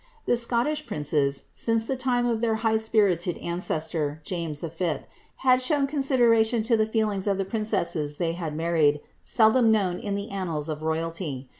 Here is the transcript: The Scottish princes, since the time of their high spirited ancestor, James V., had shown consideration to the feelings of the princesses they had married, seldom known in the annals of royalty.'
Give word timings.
The 0.25 0.35
Scottish 0.35 0.87
princes, 0.87 1.43
since 1.53 1.85
the 1.85 1.95
time 1.95 2.25
of 2.25 2.41
their 2.41 2.55
high 2.65 2.77
spirited 2.77 3.37
ancestor, 3.37 4.19
James 4.25 4.61
V., 4.61 4.95
had 5.45 5.61
shown 5.61 5.85
consideration 5.85 6.63
to 6.63 6.75
the 6.75 6.87
feelings 6.87 7.27
of 7.27 7.37
the 7.37 7.45
princesses 7.45 8.17
they 8.17 8.31
had 8.31 8.55
married, 8.55 9.01
seldom 9.21 9.71
known 9.71 9.99
in 9.99 10.15
the 10.15 10.31
annals 10.31 10.69
of 10.69 10.81
royalty.' 10.81 11.49